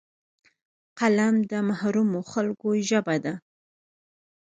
قلم 0.99 1.35
د 1.51 1.53
محرومو 1.67 2.19
خلکو 2.31 2.69
ژبه 2.89 3.15
ده 3.23 3.33